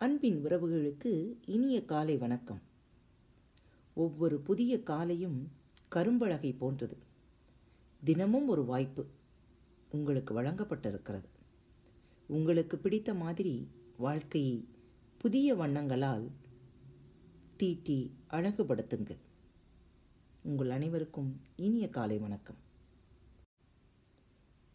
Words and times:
அன்பின் 0.00 0.44
உறவுகளுக்கு 0.44 1.36
இனிய 1.44 1.84
காலை 1.84 2.16
வணக்கம். 2.16 2.60
ஒவ்வொரு 3.94 4.40
புதிய 4.40 4.82
காலையும் 4.82 5.52
கரும்பழகை 5.88 6.52
போன்றது. 6.52 6.98
தினமும் 8.04 8.48
ஒரு 8.48 8.64
வாய்ப்பு 8.64 9.06
உங்களுக்கு 9.90 10.42
வழங்கப்பட்டிருக்கிறது. 10.42 11.24
உங்களுக்கு 12.26 12.78
பிடித்த 12.78 13.14
மாதிரி 13.14 13.68
வாழ்க்கையை 13.96 14.68
புதிய 15.18 15.54
வண்ணங்களால் 15.54 16.30
தீட்டி 17.56 18.14
அழகுபடுத்துங்கள். 18.30 19.20
உங்கள் 20.42 20.70
அனைவருக்கும் 20.70 21.40
இனிய 21.56 21.88
காலை 21.88 22.18
வணக்கம். 22.18 22.58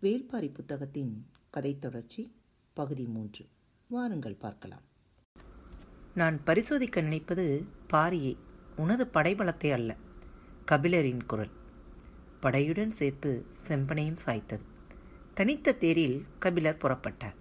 வேள்பாரி 0.01 0.53
புத்தகத்தின் 0.53 1.25
கதை 1.49 1.79
தொடர்ச்சி 1.79 2.35
பகுதி 2.73 3.03
மூன்று. 3.03 3.45
வாருங்கள் 3.87 4.33
பார்க்கலாம். 4.33 4.93
நான் 6.15 6.43
பரிசோதிக்க 6.43 7.01
நினைப்பது 7.01 7.65
பாரியை 7.93 8.37
உனது 8.75 9.07
படைபலத்தை 9.13 9.71
அல்ல 9.71 9.97
கபிலரின் 10.71 11.25
குரல். 11.25 11.49
படையுடன் 12.41 12.87
சேர்த்து 12.87 13.45
செம்பனையும் 13.67 14.21
சாய்த்தது. 14.25 14.65
தனித்த 15.33 15.73
தேரில் 15.73 16.25
கபிலர் 16.39 16.77
புறப்பட்டார். 16.77 17.35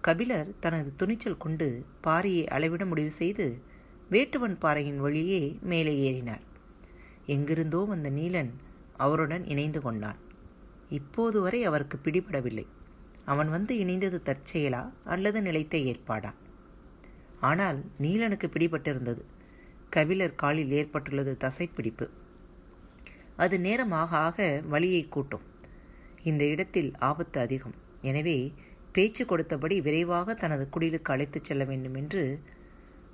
கபிலர் 0.00 0.52
தனது 0.60 0.94
துணிச்சல் 0.96 1.36
கொண்டு 1.36 1.84
பாறையை 2.00 2.46
அளவிட 2.46 2.84
முடிவு 2.84 3.10
செய்து 3.10 3.62
வேட்டுவன் 4.10 4.56
பாறையின் 4.58 4.98
வழியே 4.98 5.58
மேலே 5.62 5.94
ஏறினார். 6.08 6.46
எங்கிருந்தோ 7.26 7.78
வந்த 7.78 8.10
நீலன் 8.10 8.52
அவருடன் 8.96 9.44
இணைந்து 9.44 9.80
கொண்டான். 9.80 10.16
இப்போது 10.88 11.40
வரை 11.40 11.64
அவருக்கு 11.64 11.98
பிடிபடவில்லை. 12.04 12.66
அவன் 13.24 13.50
வந்து 13.50 13.76
இணைந்தது 13.76 14.20
தற்செயலா 14.24 14.90
அல்லது 15.04 15.42
நிலைத்த 15.42 15.78
ஏற்பாடா? 15.78 16.32
ஆனால் 17.48 17.78
நீலனுக்கு 18.00 18.46
பிடிபட்டிருந்தது. 18.54 19.22
கபிலர் 19.90 20.40
காலில் 20.42 20.74
ஏற்பட்டுள்ளது 20.80 21.32
தசைப்பிடிப்பு. 21.40 22.06
அது 23.36 23.56
நேரமாக 23.60 24.16
ஆக 24.26 24.38
வழியை 24.68 25.02
கூட்டும். 25.08 25.46
இந்த 26.22 26.42
இடத்தில் 26.44 26.90
ஆபத்து 27.10 27.38
அதிகம். 27.40 27.76
எனவே 28.00 28.36
பேச்சு 28.92 29.22
கொடுத்தபடி 29.24 29.76
விரைவாக 29.82 30.34
தனது 30.34 30.64
குடிலுக்கு 30.74 31.12
அழைத்துச் 31.14 31.44
செல்ல 31.44 31.64
வேண்டும் 31.64 31.94
என்று 31.94 32.22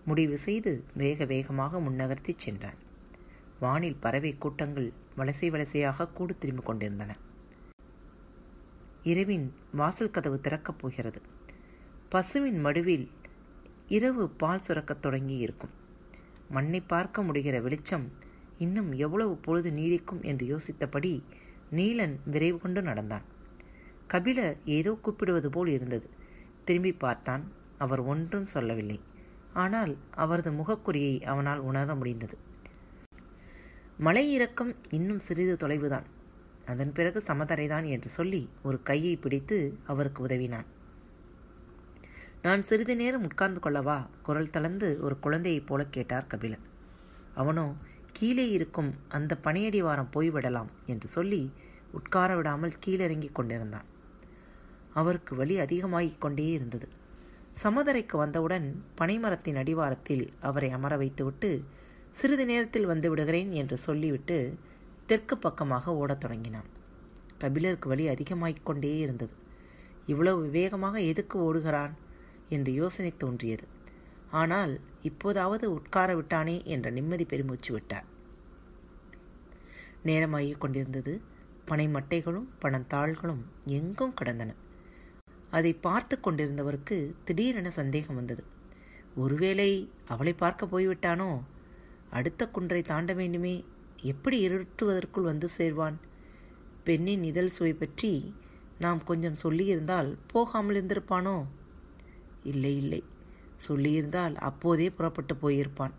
முடிவு 0.05 0.37
செய்து 0.39 0.73
வேக 0.95 1.25
வேகமாக 1.25 1.81
முன்னகர்த்தி 1.81 2.34
சென்றான். 2.37 2.79
வானில் 3.61 4.01
பறவை 4.01 4.33
கூட்டங்கள் 4.39 4.89
வலசை 5.17 5.49
வலசையாக 5.51 6.09
கூடு 6.12 6.34
திரும்பிக் 6.39 6.67
கொண்டிருந்தன. 6.67 7.12
இரவின் 9.03 9.47
வாசல் 9.73 10.15
கதவு 10.17 10.39
திறக்கப் 10.41 10.79
போகிறது. 10.79 11.21
பசுவின் 12.09 12.61
மடுவில் 12.65 13.06
இரவு 13.89 14.28
பால் 14.28 14.61
சுரக்கத் 14.69 15.03
தொடங்கி 15.03 15.36
இருக்கும் 15.36 15.70
மண்ணை 16.50 16.81
பார்க்க 16.81 17.22
முடிகிற 17.22 17.62
வெளிச்சம் 17.62 18.12
இன்னும் 18.58 18.92
எவ்வளவு 18.92 19.36
பொழுது 19.36 19.70
நீடிக்கும் 19.70 20.22
என்று 20.22 20.56
யோசித்தபடி 20.56 21.22
நீலன் 21.72 22.16
விரைவு 22.25 22.59
கொண்டு 22.59 22.83
நடந்தான். 22.83 23.22
கபிலர் 24.06 24.56
ஏதோ 24.64 24.92
கூப்பிடுவது 24.94 25.50
போல் 25.50 25.69
இருந்தது. 25.69 26.11
திரும்பி 26.64 26.92
பார்த்தான். 26.92 27.53
அவர் 27.78 28.00
ஒன்றும் 28.00 28.47
சொல்லவில்லை. 28.47 29.00
ஆனால் 29.53 29.97
அவரது 30.11 30.50
முகக்குறியை 30.50 31.22
அவனால் 31.22 31.59
உணர 31.59 31.94
முடிந்தது. 31.94 32.39
மலை 33.98 34.33
இறக்கம் 34.33 34.77
இன்னும் 34.91 35.19
சிறிது 35.19 35.56
தொலைவுதான். 35.56 36.05
அதன் 36.66 36.92
பிறகு 36.92 37.22
சமதரைதான் 37.27 37.86
என்று 37.89 38.09
சொல்லி 38.09 38.48
ஒரு 38.62 38.83
கையை 38.83 39.16
பிடித்து 39.16 39.78
அவருக்கு 39.86 40.22
உதவினான். 40.22 40.66
நான் 42.42 42.62
சிறிது 42.62 42.97
நேரம் 42.97 43.22
உட்கார்ந்து 43.22 43.61
கொள்ளவா? 43.64 44.06
குரல் 44.22 44.50
தளர்ந்து 44.50 44.99
ஒரு 45.00 45.19
குழந்தையைப் 45.19 45.66
போல 45.66 45.87
கேட்டார் 45.87 46.26
கபிலன். 46.26 46.62
அவனோ 47.34 47.75
கீழே 48.12 48.50
இருக்கும் 48.50 48.94
அந்த 49.09 49.38
பனையடிவாரம் 49.43 50.06
போய்விடலாம் 50.15 50.66
என்று 50.87 51.09
சொல்லி 51.09 51.53
உட்கார 51.93 52.37
விடாமல் 52.37 52.72
கீழிறங்கிக் 52.87 53.32
கொண்டிருந்தான். 53.32 53.84
அவருக்கு 54.94 55.37
வலி 55.37 55.59
அதிகமாகிக் 55.59 56.21
கொண்டே 56.21 56.47
இருந்தது. 56.50 56.88
சமதரைக்கு 57.62 58.16
வந்தவுடன் 58.16 58.84
பனைமரத்தின் 59.00 59.56
அடிவாரத்தில் 59.56 60.32
அவரை 60.41 60.70
அமர 60.70 60.97
வைத்துவிட்டு 60.97 61.65
சிறிது 62.10 62.47
நேரத்தில் 62.47 62.87
வந்து 62.87 63.09
விடுகிறேன் 63.09 63.50
என்று 63.50 63.76
சொல்லிவிட்டு 63.76 64.59
தெற்கு 65.06 65.38
பக்கமாக 65.38 65.97
ஓடத் 65.97 66.20
தொடங்கினான். 66.20 66.66
கபிலருக்கு 67.38 67.88
வலி 67.88 68.09
அதிகமாகிக் 68.09 68.66
கொண்டே 68.66 68.99
இருந்தது. 68.99 69.32
இவ்வளவு 70.06 70.49
வேகமாக 70.49 71.00
எதுக்கு 71.00 71.55
ஓடுகிறான்? 71.55 71.91
என்று 72.48 72.72
யோசனை 72.72 73.16
தோன்றியது. 73.16 73.66
ஆனால் 74.31 74.81
இப்போதாவது 75.03 75.72
உட்கார 75.72 76.14
விட்டானே 76.14 76.62
என்ற 76.64 76.91
நிம்மதி 76.91 77.25
பெருமூச்சு 77.25 77.72
விட்டார். 77.72 78.04
நேரமாகிக் 80.04 80.58
கொண்டிருந்தது. 80.58 81.20
பனை 81.64 81.87
மட்டைகளும் 81.87 82.48
பணத்தாள்களும் 82.62 83.42
எங்கும் 83.64 84.14
கிடந்தன. 84.14 84.54
அதை 85.50 85.72
பார்த்து 85.72 86.19
கொண்டிருந்தவருக்கு 86.22 87.14
திடீரென 87.25 87.70
சந்தேகம் 87.70 88.16
வந்தது. 88.16 88.44
ஒருவேளை 89.14 89.91
அவளை 90.08 90.32
பார்க்க 90.32 90.66
போய்விட்டானோ? 90.66 91.42
அடுத்த 92.10 92.48
குன்றை 92.48 92.82
தாண்ட 92.82 93.12
வேண்டுமே. 93.12 93.64
எப்படி 94.03 94.48
இருட்டுவதற்குள் 94.48 95.25
வந்து 95.25 95.48
சேர்வான்? 95.58 95.97
பெண்ணின் 96.84 97.22
இதழ் 97.22 97.47
சுவை 97.47 97.72
பற்றி 97.72 98.34
நாம் 98.78 99.04
கொஞ்சம் 99.04 99.41
சொல்லியிருந்தால் 99.42 100.16
போகாமல் 100.26 100.75
இருந்திருப்பானோ? 100.75 101.44
இல்லை 102.48 102.76
இல்லை. 102.76 103.04
சொல்லியிருந்தால் 103.69 104.34
அப்போதே 104.34 104.91
புறப்பட்டு 104.91 105.34
போயிருப்பான். 105.34 105.92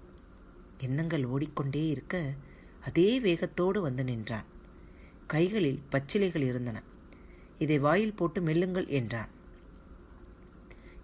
எண்ணங்கள் 0.78 1.26
ஓடிக்கொண்டே 1.26 1.88
இருக்க 1.88 2.34
அதே 2.84 3.20
வேகத்தோடு 3.20 3.82
வந்து 3.82 4.04
நின்றான். 4.04 4.46
கைகளில் 5.28 5.82
பச்சிலைகள் 5.92 6.44
இருந்தன. 6.44 6.84
இதை 7.58 7.80
வாயில் 7.80 8.14
போட்டு 8.14 8.42
மெல்லுங்கள் 8.42 8.88
என்றான். 8.88 9.30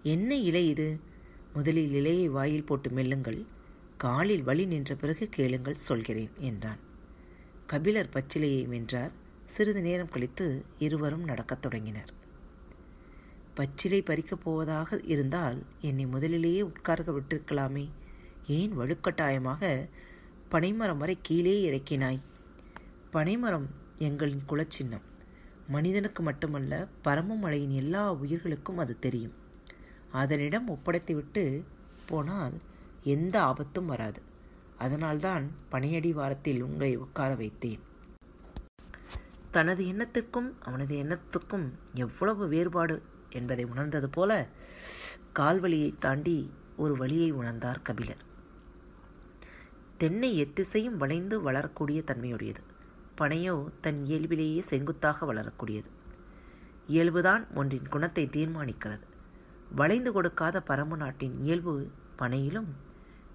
என்ன 0.02 0.34
இலை 0.34 0.68
இது? 0.68 1.00
முதலில் 1.54 1.92
இலையை 1.92 2.30
வாயில் 2.30 2.64
போட்டு 2.64 2.90
மெல்லுங்கள். 2.90 3.44
காலில் 3.96 4.42
வழி 4.42 4.66
நின்ற 4.66 4.94
பிறகு 4.94 5.28
கேளுங்கள் 5.28 5.74
சொல்கிறேன் 5.74 6.30
என்றான். 6.40 6.78
கபிலர் 7.66 8.08
பச்சிலையை 8.12 8.66
வென்றார். 8.66 9.12
சிறிது 9.44 9.82
நேரம் 9.82 10.08
கழித்து 10.08 10.64
இருவரும் 10.78 11.24
நடக்கத் 11.24 11.62
தொடங்கினர். 11.62 12.12
பச்சிலை 13.56 14.02
பறிக்கப் 14.02 14.40
போவதாக 14.44 15.00
இருந்தால் 15.04 15.66
என்னை 15.80 16.06
முதலிலேயே 16.06 16.62
உட்கார்க்க 16.62 17.12
விட்டிருக்கலாமே. 17.12 17.88
ஏன் 18.46 18.78
வலுக்கட்டாயமாக 18.78 19.88
பனைமரம் 20.48 20.98
வரை 20.98 21.18
கீழே 21.22 21.54
இறக்கினாய். 21.70 22.20
பனைமரம் 23.10 23.66
எங்களின் 24.00 24.44
குலச்சின்னம். 24.48 25.06
மனிதனுக்கு 25.68 26.22
மட்டுமல்ல 26.22 26.88
பரமமலையின் 27.04 27.68
எல்லா 27.68 28.12
உயிர்களுக்கும் 28.12 28.78
அது 28.78 28.98
தெரியும். 28.98 29.32
அதனிடம் 30.12 30.68
ஒப்படைத்துவிட்டு 30.68 31.62
போனால் 32.06 32.52
எந்த 33.02 33.42
ஆபத்தும் 33.42 33.86
வராது. 33.86 34.22
அதனால்தான் 34.78 35.50
பனையடி 35.70 36.10
வாரத்தில் 36.10 36.62
உங்களை 36.62 36.96
உட்கார 36.96 37.34
வைத்தேன். 37.34 37.80
தனது 39.50 39.84
எண்ணத்துக்கும் 39.84 40.52
அவனது 40.60 40.96
எண்ணத்துக்கும் 40.96 41.68
எவ்வளவு 41.94 42.48
வேறுபாடு 42.48 43.02
என்பதை 43.30 43.64
உணர்ந்தது 43.64 44.10
போல 44.10 44.48
கால்வழியை 45.38 45.94
தாண்டி 45.98 46.52
ஒரு 46.76 46.96
வழியை 46.96 47.34
உணர்ந்தார் 47.34 47.82
கபிலர். 47.82 48.24
தென்னை 49.96 50.44
எத்திசையும் 50.44 50.96
வளைந்து 50.96 51.40
வளரக்கூடிய 51.40 52.02
தன்மையுடையது. 52.06 52.62
பனையோ 53.18 53.66
தன் 53.80 54.04
இயல்பிலேயே 54.04 54.60
செங்குத்தாக 54.60 55.34
வளரக்கூடியது. 55.34 55.90
இயல்புதான் 56.88 57.46
ஒன்றின் 57.54 57.88
குணத்தை 57.88 58.26
தீர்மானிக்கிறது. 58.26 59.04
வளைந்து 59.74 60.12
கொடுக்காத 60.12 60.62
பரம்பு 60.66 60.96
நாட்டின் 60.96 61.34
இயல்பு 61.34 61.90
பனையிலும் 62.18 62.68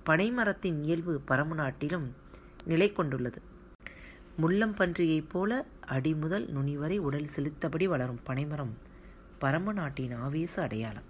பனைமரத்தின் 0.06 0.84
இயல்பு 0.84 1.22
பரம்பு 1.28 1.54
நாட்டிலும் 1.54 2.16
நிலை 2.64 2.92
கொண்டுள்ளது. 2.92 3.42
முள்ளம்பன்றியைப் 4.42 5.30
போல 5.30 5.66
அடி 5.86 6.14
முதல் 6.14 6.48
நுனி 6.48 6.78
வரை 6.78 6.98
உடல் 6.98 7.28
செலுத்தபடி 7.36 7.86
வளரும் 7.86 8.20
பனைமரம் 8.24 8.78
பரம 9.42 9.72
நாட்டின் 9.72 10.14
ஆவேச 10.26 10.54
அடையாளம். 10.62 11.10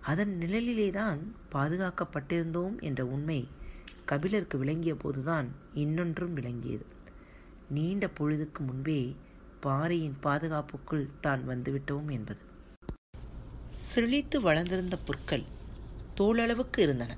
அதன் 0.00 0.32
நிழலிலேதான் 0.40 1.20
பாதுகாக்கப்பட்டிருந்தோம் 1.54 2.76
என்ற 2.80 3.00
உண்மை 3.06 3.40
கபிலருக்கு 4.04 4.56
விளங்கிய 4.58 4.94
போதுதான் 4.94 5.48
இன்னொன்றும் 5.74 6.32
விளங்கியது. 6.32 6.86
நீண்ட 7.68 8.06
பொழுதுக்கு 8.18 8.60
முன்பே 8.66 9.00
பாறையின் 9.60 10.18
பாதுகாப்புக்குள் 10.22 11.06
தான் 11.20 11.42
வந்துவிட்டோம் 11.48 12.08
என்பது. 12.10 12.42
செழித்து 13.86 14.40
வளர்ந்திருந்த 14.40 14.96
புற்கள் 15.06 15.46
தோளளவுக்கு 16.20 16.78
இருந்தன. 16.78 17.12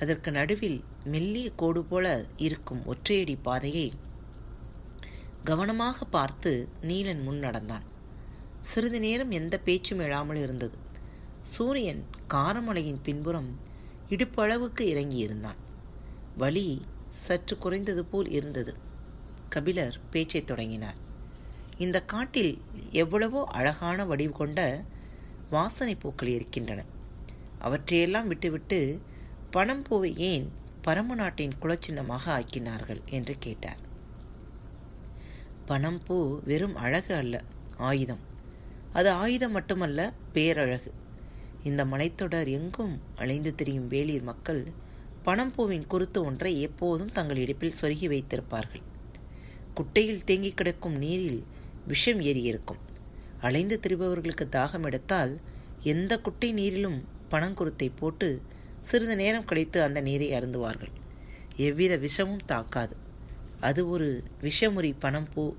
அதற்கு 0.00 0.30
நடுவில் 0.30 0.78
மெல்லிய 1.04 1.48
கோடு 1.56 1.80
போல 1.84 2.06
இருக்கும் 2.46 2.82
ஒற்றையடி 2.86 3.36
பாதையை 3.42 3.88
கவனமாக 5.44 6.04
பார்த்து 6.16 6.52
நீலன் 6.82 7.22
முன் 7.22 7.38
நடந்தான். 7.38 7.86
சிறிது 8.60 9.00
நேரம் 9.00 9.30
எந்த 9.30 9.58
பேச்சும் 9.58 9.98
எழாமல் 9.98 10.34
இருந்தது. 10.34 10.76
சூரியன் 11.42 12.06
காரமலையின் 12.28 13.00
பின்புறம் 13.02 13.58
இடுப்பளவுக்கு 14.10 14.80
இறங்கியிருந்தான். 14.80 15.56
வலி 16.36 16.80
சற்று 17.10 17.58
குறைந்தது 17.58 18.04
போல் 18.04 18.28
இருந்தது. 18.28 18.74
கபிலர் 19.48 19.98
பேச்சைத் 20.10 20.46
தொடங்கினார். 20.46 20.94
இந்த 21.78 22.02
காட்டில் 22.02 22.62
எவ்வளவோ 22.90 23.44
அழகான 23.44 24.04
வடிவு 24.04 24.32
கொண்ட 24.32 24.84
வாசனை 25.50 25.94
பூக்கள் 25.94 26.28
இருக்கின்றன. 26.28 26.84
அவற்றையெல்லாம் 27.58 28.28
விட்டுவிட்டு 28.28 29.00
பணம் 29.50 29.82
பூவை 29.82 30.16
ஏன் 30.16 30.52
பரம 30.82 31.14
நாட்டின் 31.14 31.52
குலச்சின்னமாக 31.62 32.26
ஆக்கினார்கள் 32.26 33.04
என்று 33.04 33.36
கேட்டார். 33.38 33.78
பணம் 35.66 36.00
பூ 36.06 36.40
வெறும் 36.44 36.74
அழகு 36.74 37.14
அல்ல 37.14 37.44
ஆயுதம். 37.76 38.28
அது 38.92 39.10
ஆயுதம் 39.10 39.52
மட்டுமல்ல 39.52 40.12
பேரழகு. 40.32 40.92
இந்த 41.62 41.84
மலைத்தொடர் 41.84 42.48
எங்கும் 42.48 43.00
அலைந்து 43.16 43.54
திரியும் 43.54 43.88
வேளிர் 43.88 44.22
மக்கள் 44.22 44.72
பணம்பூவின் 45.24 45.86
குருத்து 45.86 46.24
ஒன்றை 46.24 46.60
எப்போதும் 46.60 47.12
தங்கள் 47.12 47.36
இடுப்பில் 47.36 47.74
சொருகி 47.80 48.08
வைத்திருப்பார்கள். 48.08 48.82
குட்டையில் 49.74 50.24
தேங்கி 50.24 50.52
கிடக்கும் 50.52 50.96
நீரில் 50.96 51.44
விஷம் 51.86 52.20
ஏறியிருக்கும். 52.20 52.80
அலைந்து 53.40 53.80
திரிபவர்களுக்கு 53.82 54.44
தாகம் 54.52 54.84
எடுத்தால் 54.84 55.40
எந்த 55.82 56.18
குட்டை 56.18 56.54
நீரிலும் 56.54 57.04
பணங்குருத்தை 57.30 57.90
போட்டு 57.96 58.42
சிறிது 58.82 59.16
நேரம் 59.16 59.44
கழித்து 59.44 59.82
அந்த 59.82 60.00
நீரை 60.00 60.30
அருந்துவார்கள். 60.30 60.92
எவ்வித 61.56 61.96
விஷமும் 61.96 62.44
தாக்காது. 62.46 62.96
அது 63.60 63.88
ஒரு 63.88 64.24
விஷமுறி 64.40 64.92
பணம்பூ 65.00 65.54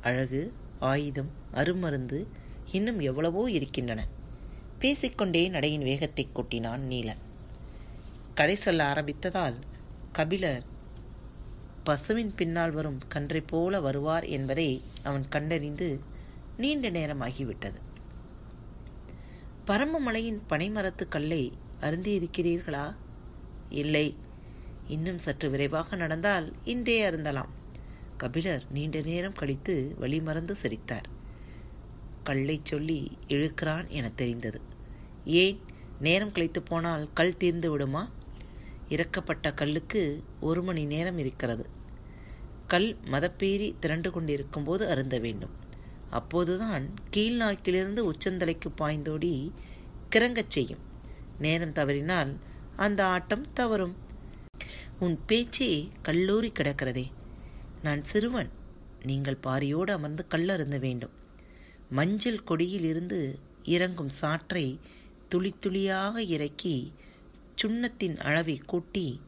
அழகு 0.00 0.52
ஆயுதம் 0.90 1.30
அருமருந்து 1.54 2.18
இன்னும் 2.72 3.00
எவ்வளவோ 3.00 3.42
இருக்கின்றன. 3.50 4.00
பேசிக்கொண்டே 4.78 5.42
நடையின் 5.48 5.86
வேகத்தை 5.88 6.24
கொட்டினான் 6.34 6.84
நீலன். 6.90 7.22
கதை 8.34 8.56
சொல்ல 8.56 8.82
ஆரம்பித்ததால் 8.84 9.56
கபிலர் 10.12 10.64
பசுவின் 11.84 12.32
பின்னால் 12.34 12.70
வரும் 12.70 12.98
கன்றை 13.08 13.40
போல 13.52 13.80
வருவார் 13.80 14.26
என்பதை 14.36 14.68
அவன் 15.02 15.24
கண்டறிந்து 15.28 15.88
நீண்ட 16.56 16.86
நேரம் 16.90 17.20
ஆகிவிட்டது 17.20 17.80
பரமமலையின் 19.68 20.40
பனைமரத்து 20.48 21.04
கல்லை 21.08 21.42
அருந்தியிருக்கிறீர்களா 21.80 22.86
இல்லை. 23.80 24.06
இன்னும் 24.86 25.20
சற்று 25.24 25.48
விரைவாக 25.50 25.96
நடந்தால் 25.96 26.46
இன்றே 26.64 26.96
அருந்தலாம். 27.08 27.52
கபிலர் 28.22 28.64
நீண்ட 28.70 29.00
நேரம் 29.00 29.32
கழித்து 29.32 29.96
வழிமறந்து 30.00 30.52
சிரித்தார். 30.52 31.08
கல்லை 32.24 32.60
சொல்லி 32.64 33.18
இழுக்கிறான் 33.28 33.88
என 33.88 34.10
தெரிந்தது. 34.10 34.60
ஏன்? 35.24 35.60
நேரம் 36.00 36.32
கழித்து 36.32 36.62
போனால் 36.62 37.08
கல் 37.14 37.36
தீர்ந்து 37.36 37.70
விடுமா? 37.70 38.10
இறக்கப்பட்ட 38.88 39.54
கல்லுக்கு 39.54 40.22
ஒரு 40.40 40.62
மணி 40.62 40.84
நேரம் 40.84 41.18
இருக்கிறது. 41.18 41.66
கல் 42.66 42.96
மதப்பேறி 43.04 43.74
திரண்டு 43.80 44.10
கொண்டிருக்கும் 44.10 44.64
போது 44.64 44.88
அருந்த 44.88 45.18
வேண்டும். 45.18 45.50
அப்போதுதான் 46.10 46.94
கீழ்நாக்கிலிருந்து 47.16 48.10
உச்சந்தலைக்கு 48.10 48.70
பாய்ந்தோடி 48.78 49.50
கிறங்கச் 50.16 50.48
செய்யும். 50.48 50.82
நேரம் 51.38 51.72
தவறினால் 51.72 52.36
அந்த 52.76 53.06
ஆட்டம் 53.06 53.52
தவறும். 53.54 53.96
உன் 54.98 55.18
பேச்சே 55.26 55.88
கல்லூரி 56.02 56.52
கிடக்கிறதே. 56.58 57.10
நான் 57.82 58.02
சிறுவன். 58.04 58.50
நீங்கள் 59.02 59.42
பாரியோடு 59.42 59.90
அமர்ந்து 59.90 60.24
கல்லருந்த 60.30 60.78
வேண்டும். 60.78 61.14
மஞ்சள் 61.88 62.44
கொடியில் 62.44 62.84
இருந்து 62.84 63.18
இறங்கும் 63.62 64.12
சாற்றை 64.20 64.66
துளி 65.28 65.54
துளியாக 65.58 66.22
இறக்கி 66.22 66.92
சுண்ணத்தின் 67.62 68.16
அளவை 68.18 68.56
கூட்டி 68.66 69.20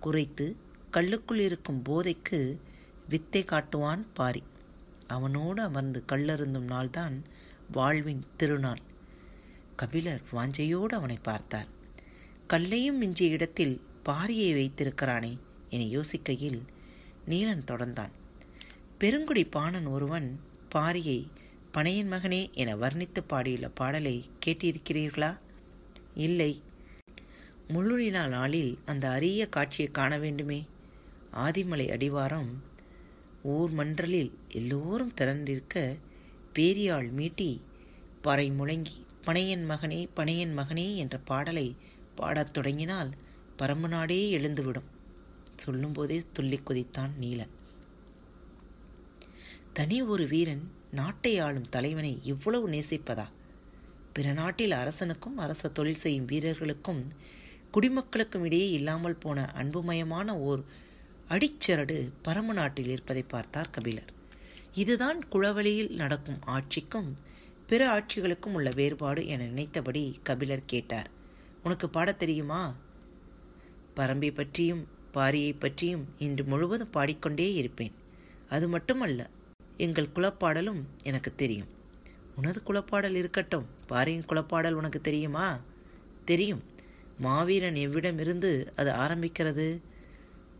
குறைத்து 0.00 0.56
கல்லுக்குள் 0.90 1.38
இருக்கும் 1.38 1.80
போதைக்கு 1.82 2.40
வித்தை 3.08 3.42
காட்டுவான் 3.44 4.02
பாரி. 4.14 4.42
அவனோடு 5.06 5.62
அமர்ந்து 5.62 6.04
கல்லருந்தும் 6.12 6.68
நாள்தான் 6.68 7.16
வாழ்வின் 7.72 8.22
திருநாள். 8.36 8.82
கபிலர் 9.76 10.22
வாஞ்சையோடு 10.32 10.94
அவனை 10.94 11.18
பார்த்தார். 11.22 11.68
கல்லையும் 12.46 12.98
மிஞ்சிய 12.98 13.30
இடத்தில் 13.30 13.74
பாரியை 14.04 14.52
வைத்திருக்கிறானே 14.54 15.34
என 15.70 15.82
யோசிக்கையில் 15.96 16.60
நீலன் 17.28 17.64
தொடர்ந்தான். 17.64 18.10
பெருங்குடி 18.98 19.44
பாணன் 19.44 19.86
ஒருவன் 19.86 20.40
பாரியை 20.74 21.26
பனையன் 21.74 22.10
மகனே 22.10 22.50
என 22.50 22.76
வர்ணித்து 22.76 23.20
பாடியுள்ள 23.28 23.70
பாடலை 23.74 24.24
கேட்டிருக்கிறீர்களா? 24.46 25.38
இல்லை. 26.14 26.62
முள்ளுநிலா 27.68 28.28
நாளில் 28.28 28.78
அந்த 28.84 29.10
அரிய 29.10 29.48
காட்சியை 29.48 29.90
காண 29.90 30.18
வேண்டுமே. 30.18 30.66
ஆதிமலை 31.34 31.88
அடிவாரம் 31.88 32.50
ஊர் 33.42 33.70
மன்றலில் 33.70 34.32
எல்லோரும் 34.48 35.14
திறந்திருக்க 35.14 35.96
பேரியாள் 36.58 37.10
மீட்டி 37.16 37.60
பறை 38.20 38.50
முழங்கி 38.50 39.06
பனையன் 39.26 39.64
மகனே 39.68 40.08
பனையன் 40.16 40.56
மகனே 40.56 40.94
என்ற 40.94 41.18
பாடலை 41.18 41.76
பாடத் 42.14 42.52
தொடங்கினால் 42.52 43.10
பரம்பு 43.58 43.88
நாடே 43.88 44.38
எழுந்துவிடும். 44.38 44.88
சொல்லும்போதே 45.56 46.22
துள்ளி 46.32 46.60
குதித்தான் 46.66 47.10
நீலன். 47.20 47.48
தனி 49.72 50.02
ஒரு 50.02 50.26
வீரன் 50.26 50.70
நாட்டை 50.90 51.38
ஆளும் 51.38 51.68
தலைவனை 51.68 52.20
இவ்வளவு 52.22 52.68
நேசிப்பதா? 52.68 53.28
பிற 54.12 54.32
நாட்டில் 54.32 54.70
அரசனுக்கும் 54.70 55.38
அரச 55.38 55.68
தொழில் 55.68 55.94
செய்யும் 55.94 56.24
வீரர்களுக்கும் 56.24 57.08
குடிமக்களுக்கும் 57.72 58.44
இடையே 58.44 58.70
இல்லாமல் 58.70 59.16
போன 59.16 59.50
அன்புமயமான 59.52 60.38
ஓர் 60.38 60.64
அடிச்சரடு 61.28 62.10
பரம 62.22 62.52
நாட்டில் 62.52 62.88
இருப்பதை 62.88 63.22
பார்த்தார் 63.22 63.70
கபிலர். 63.70 64.10
இதுதான் 64.74 65.20
குளவழியில் 65.32 65.90
நடக்கும் 65.90 66.38
ஆட்சிக்கும் 66.40 67.16
பிற 67.66 67.98
ஆட்சிகளுக்கும் 67.98 68.52
உள்ள 68.52 68.70
வேறுபாடு 68.74 69.26
என 69.26 69.44
நினைத்தபடி 69.44 70.20
கபிலர் 70.22 70.62
கேட்டார். 70.66 71.10
உனக்கு 71.62 71.88
பாட 71.88 72.12
தெரியுமா? 72.12 72.74
பரம்பை 73.96 74.34
பற்றியும் 74.34 74.86
பாரியை 75.14 75.54
பற்றியும் 75.58 76.04
இன்று 76.18 76.44
முழுவதும் 76.44 76.90
பாடிக்கொண்டே 76.90 77.54
இருப்பேன். 77.54 77.94
அது 78.48 78.68
மட்டுமல்ல 78.68 79.30
எங்கள் 79.76 80.14
குலப்பாடலும் 80.14 80.82
எனக்கு 81.02 81.34
தெரியும். 81.34 81.70
உனது 82.36 82.62
குலப்பாடல் 82.66 83.14
இருக்கட்டும் 83.14 83.66
பாரியின் 83.86 84.28
குலப்பாடல் 84.28 84.72
உனக்கு 84.72 85.00
தெரியுமா? 85.00 85.46
தெரியும். 86.24 86.62
மாவீரன் 87.18 87.74
எவ்விடமிருந்து 87.74 88.50
அது 88.76 88.90
ஆரம்பிக்கிறது? 88.90 89.66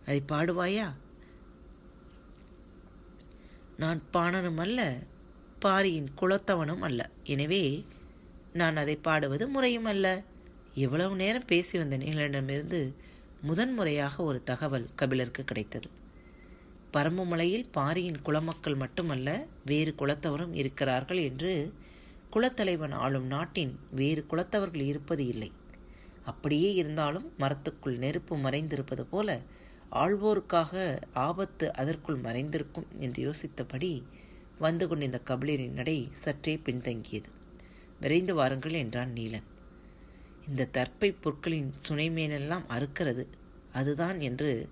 அதை 0.06 0.22
பாடுவாயா? 0.32 0.86
நான் 3.76 4.02
பாணனும் 4.12 4.56
அல்ல 4.56 4.80
பாரியின் 5.58 6.08
குலத்தவனும் 6.20 6.80
அல்ல. 6.80 7.10
எனவே 7.24 7.84
நான் 8.52 8.76
அதை 8.76 8.96
பாடுவது 8.96 9.48
முறையும் 9.48 9.84
அல்ல. 9.84 10.06
எவ்வளவு 10.74 11.16
நேரம் 11.16 11.46
பேசி 11.46 11.78
வந்த 11.78 11.96
நீளிடமிருந்து 11.98 12.80
முதன்முறையாக 13.42 14.22
ஒரு 14.22 14.42
தகவல் 14.42 14.84
கபிலருக்கு 14.94 15.44
கிடைத்தது. 15.44 15.88
பரம்புமலையில் 16.92 17.64
பாரியின் 17.72 18.18
குலமக்கள் 18.24 18.76
மட்டுமல்ல 18.76 19.46
வேறு 19.64 19.94
குலத்தவரும் 19.98 20.52
இருக்கிறார்கள் 20.52 21.16
என்று 21.16 21.72
குலத்தலைவன் 22.32 22.94
ஆளும் 22.94 23.26
நாட்டின் 23.26 23.78
வேறு 23.90 24.26
குலத்தவர்கள் 24.30 24.84
இருப்பது 24.84 25.26
இல்லை. 25.26 25.50
அப்படியே 26.24 26.74
இருந்தாலும் 26.74 27.32
மரத்துக்குள் 27.38 27.98
நெருப்பு 27.98 28.36
மறைந்திருப்பது 28.36 29.04
போல 29.10 29.40
ஆழ்வோருக்காக 29.92 31.02
ஆபத்து 31.12 31.72
அதற்குள் 31.72 32.20
மறைந்திருக்கும் 32.20 32.88
என்று 32.98 33.30
யோசித்தபடி 33.30 34.02
வந்து 34.58 34.88
கொண்டிருந்த 34.88 35.20
கபிலரின் 35.30 35.72
நடை 35.72 36.08
சற்றே 36.12 36.54
பின்தங்கியது. 36.56 37.30
விரைந்து 38.00 38.34
வாருங்கள் 38.34 38.72
என்றான் 38.72 39.12
நீலன். 39.12 39.48
இந்த 40.48 40.64
தற்பை 40.64 41.12
பொருட்களின் 41.12 41.74
சுனைமேனெல்லாம் 41.88 42.64
அறுக்கிறது. 42.68 43.26
அதுதான் 43.72 44.20
என்று 44.20 44.68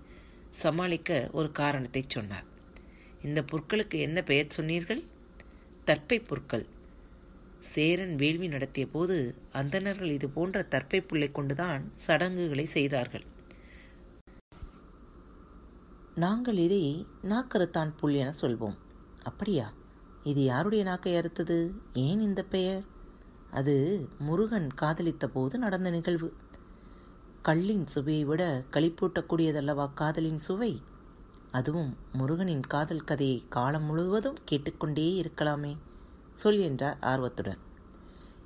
சமாளிக்க 0.51 1.29
ஒரு 1.31 1.51
காரணத்தை 1.51 2.03
சொன்னார். 2.07 2.43
இந்த 3.23 3.43
பொருட்களுக்கு 3.51 3.99
என்ன 3.99 4.21
பெயர் 4.21 4.45
சொன்னீர்கள்? 4.49 5.03
தற்பை 5.85 6.19
பொருட்கள் 6.19 6.65
சேரன் 7.59 8.15
வேள்வி 8.15 8.47
நடத்திய 8.47 8.87
போது 8.87 9.35
அந்தணர்கள் 9.51 10.09
இது 10.09 10.29
போன்ற 10.29 10.63
தற்பை 10.63 11.01
புள்ளை 11.01 11.31
கொண்டுதான் 11.31 11.91
சடங்குகளை 11.95 12.65
செய்தார்கள். 12.65 13.23
நாங்கள் 16.15 16.57
இதை 16.57 17.05
நாக்கருத்தான் 17.23 17.91
புல் 17.97 18.13
என 18.13 18.31
சொல்வோம். 18.41 18.77
அப்படியா? 19.23 19.73
இது 20.23 20.43
யாருடைய 20.43 20.83
நாக்கை 20.83 21.13
அறுத்தது? 21.15 21.71
ஏன் 21.93 22.19
இந்த 22.19 22.43
பெயர்? 22.43 22.90
அது 23.51 24.07
முருகன் 24.19 24.69
காதலித்த 24.73 25.27
போது 25.27 25.57
நடந்த 25.57 25.89
நிகழ்வு. 25.89 26.33
கல்லின் 27.41 27.87
சுவையை 27.87 28.23
விட 28.25 28.63
களிப்பூட்டக்கூடியதல்லவா 28.71 29.93
காதலின் 29.93 30.37
சுவை? 30.37 30.81
அதுவும் 31.51 31.97
முருகனின் 32.13 32.63
காதல் 32.67 33.03
கதையை 33.03 33.43
காலம் 33.49 33.83
முழுவதும் 33.83 34.37
கேட்டுக்கொண்டே 34.45 35.21
இருக்கலாமே 35.21 35.77
சொல் 36.33 36.59
என்றார் 36.59 36.97
ஆர்வத்துடன். 37.01 37.61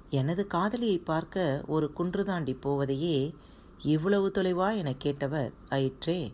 எனது 0.10 0.48
காதலியை 0.48 0.98
பார்க்க 0.98 1.64
ஒரு 1.68 1.94
குன்று 1.94 2.24
தாண்டி 2.24 2.58
போவதையே 2.66 3.34
இவ்வளவு 3.82 4.32
தொலைவா 4.34 4.76
என 4.76 4.94
கேட்டவர் 5.04 5.52
ஆயிற்றே 5.70 6.32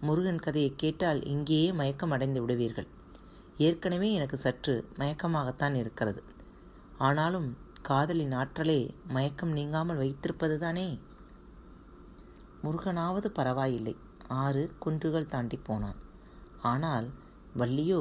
முருகன் 0.00 0.38
கதையை 0.38 0.72
கேட்டால் 0.76 1.24
இங்கேயே 1.24 1.72
மயக்கம் 1.72 2.10
அடைந்து 2.10 2.40
விடுவீர்கள். 2.40 2.86
ஏற்கனவே 3.56 4.12
எனக்கு 4.12 4.36
சற்று 4.36 4.88
மயக்கமாகத்தான் 4.98 5.74
இருக்கிறது. 5.74 6.22
ஆனாலும் 6.98 7.56
காதலின் 7.88 8.32
ஆற்றலே 8.32 8.80
மயக்கம் 9.06 9.50
நீங்காமல் 9.52 9.96
வைத்திருப்பது 9.96 10.58
தானே 10.58 10.86
முருகனாவது 12.64 13.28
பரவாயில்லை. 13.38 13.94
ஆறு 14.42 14.62
குன்றுகள் 14.78 15.28
தாண்டி 15.28 15.56
போனான். 15.56 15.98
ஆனால் 16.62 17.08
வள்ளியோ 17.56 18.00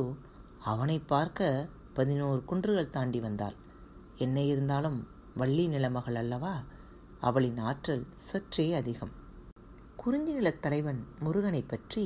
அவனை 0.64 0.98
பார்க்க 1.00 1.68
பதினோரு 1.94 2.40
குன்றுகள் 2.46 2.90
தாண்டி 2.90 3.20
வந்தாள். 3.20 3.58
என்ன 4.18 4.38
இருந்தாலும் 4.42 5.00
வள்ளி 5.36 5.66
நிலமகள் 5.68 6.16
அல்லவா? 6.16 6.54
அவளின் 7.20 7.60
ஆற்றல் 7.70 8.06
சற்றே 8.30 8.74
அதிகம். 8.74 9.14
குறிஞ்சி 9.96 10.34
நிலத் 10.34 10.60
தலைவன் 10.60 11.02
முருகனை 11.20 11.64
பற்றி 11.68 12.06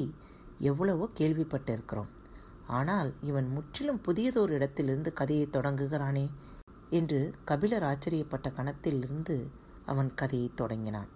எவ்வளவோ 0.72 1.08
கேள்விப்பட்டிருக்கிறோம். 1.20 2.12
ஆனால் 2.80 3.14
இவன் 3.22 3.50
முற்றிலும் 3.50 4.04
புதியதோர் 4.08 4.50
இடத்திலிருந்து 4.50 5.12
கதையை 5.14 5.48
தொடங்குகிறானே. 5.52 6.28
என்று 6.90 7.34
கபிலர் 7.46 7.84
ஆச்சரியப்பட்ட 7.84 8.54
கணத்திலிருந்து 8.54 9.48
அவன் 9.86 10.14
கதையை 10.14 10.52
தொடங்கினான். 10.56 11.08